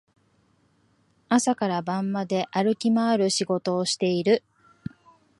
[1.29, 4.43] 朝から晩まで歩き回る仕事をしている